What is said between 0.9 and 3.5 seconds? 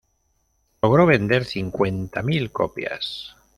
vender cincuenta mil copias.